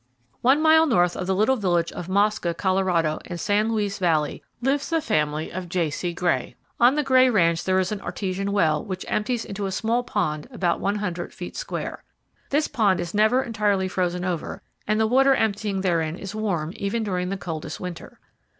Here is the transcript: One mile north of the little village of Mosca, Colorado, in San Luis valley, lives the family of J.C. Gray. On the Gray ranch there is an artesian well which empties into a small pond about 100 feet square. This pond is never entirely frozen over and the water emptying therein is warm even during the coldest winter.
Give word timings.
One 0.41 0.63
mile 0.63 0.87
north 0.87 1.15
of 1.15 1.27
the 1.27 1.35
little 1.35 1.57
village 1.57 1.91
of 1.91 2.09
Mosca, 2.09 2.55
Colorado, 2.55 3.19
in 3.25 3.37
San 3.37 3.71
Luis 3.71 3.99
valley, 3.99 4.41
lives 4.59 4.89
the 4.89 4.99
family 4.99 5.51
of 5.51 5.69
J.C. 5.69 6.11
Gray. 6.11 6.55
On 6.79 6.95
the 6.95 7.03
Gray 7.03 7.29
ranch 7.29 7.63
there 7.63 7.77
is 7.77 7.91
an 7.91 8.01
artesian 8.01 8.51
well 8.51 8.83
which 8.83 9.05
empties 9.07 9.45
into 9.45 9.67
a 9.67 9.71
small 9.71 10.01
pond 10.01 10.47
about 10.49 10.79
100 10.79 11.35
feet 11.35 11.55
square. 11.55 12.03
This 12.49 12.67
pond 12.67 12.99
is 12.99 13.13
never 13.13 13.43
entirely 13.43 13.87
frozen 13.87 14.25
over 14.25 14.63
and 14.87 14.99
the 14.99 15.05
water 15.05 15.35
emptying 15.35 15.81
therein 15.81 16.15
is 16.17 16.33
warm 16.33 16.73
even 16.77 17.03
during 17.03 17.29
the 17.29 17.37
coldest 17.37 17.79
winter. 17.79 18.19